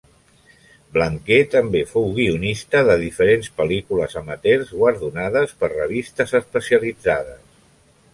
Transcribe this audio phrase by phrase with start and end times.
[0.93, 7.45] Blanquer també fou guionista de diferents pel·lícules amateurs, guardonades per revistes especialitzades.